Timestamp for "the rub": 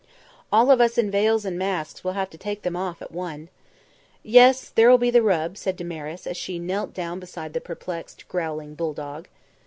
5.11-5.57